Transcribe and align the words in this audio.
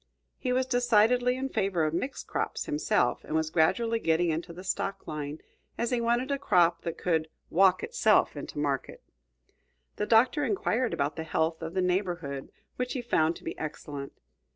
He 0.39 0.51
was 0.51 0.65
decidedly 0.65 1.35
in 1.37 1.49
favor 1.49 1.83
of 1.85 1.93
mixed 1.93 2.25
crops, 2.25 2.65
himself, 2.65 3.23
and 3.23 3.35
was 3.35 3.51
gradually 3.51 3.99
getting 3.99 4.31
into 4.31 4.51
the 4.51 4.63
stock 4.63 5.05
line, 5.05 5.37
as 5.77 5.91
he 5.91 6.01
wanted 6.01 6.31
a 6.31 6.39
crop 6.39 6.81
that 6.81 6.97
could 6.97 7.27
"walk 7.51 7.83
itself 7.83 8.35
into 8.35 8.57
market." 8.57 9.03
The 9.97 10.07
Doctor 10.07 10.43
inquired 10.43 10.91
about 10.95 11.17
the 11.17 11.23
health 11.23 11.61
of 11.61 11.75
the 11.75 11.83
neighborhood, 11.83 12.51
which 12.77 12.93
he 12.93 13.01
found 13.03 13.35
to 13.35 13.43
be 13.43 13.55
excellent. 13.59 14.13